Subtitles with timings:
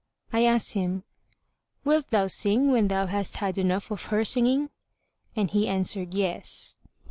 [0.33, 1.03] I asked him,
[1.85, 4.71] "Wilt thou sing, when thou hast had enough of her singing?";
[5.35, 6.75] and he answered "Yes."